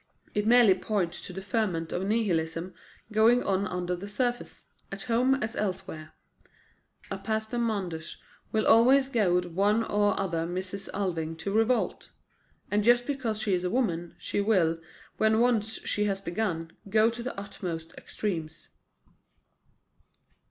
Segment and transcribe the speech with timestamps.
[0.33, 2.73] It merely points to the ferment of Nihilism
[3.11, 6.13] going on under the surface, at home as elsewhere.
[7.11, 8.17] A Pastor Manders
[8.51, 10.89] will always goad one or other Mrs.
[10.91, 12.09] Alving to revolt.
[12.71, 14.79] And just because she is a woman, she will,
[15.17, 18.69] when once she has begun, go to the utmost extremes."